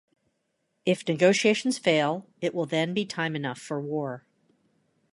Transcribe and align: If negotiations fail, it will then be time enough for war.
If 0.83 1.07
negotiations 1.07 1.77
fail, 1.77 2.25
it 2.41 2.55
will 2.55 2.65
then 2.65 2.95
be 2.95 3.05
time 3.05 3.35
enough 3.35 3.59
for 3.59 3.79
war. 3.79 4.25